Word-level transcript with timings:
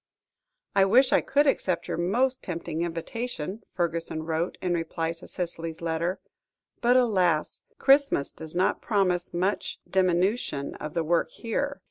"I 0.75 0.83
wish 0.83 1.13
I 1.13 1.21
could 1.21 1.45
accept 1.45 1.87
your 1.87 1.95
most 1.95 2.43
tempting 2.43 2.81
invitation," 2.81 3.61
Fergusson 3.75 4.23
wrote, 4.23 4.57
in 4.59 4.73
reply 4.73 5.13
to 5.13 5.27
Cicely's 5.27 5.79
letter; 5.79 6.19
"but, 6.81 6.97
alas! 6.97 7.61
Christmas 7.77 8.33
does 8.33 8.55
not 8.55 8.81
promise 8.81 9.31
much 9.31 9.79
diminution 9.87 10.73
of 10.77 10.95
the 10.95 11.03
work 11.03 11.29
here. 11.29 11.79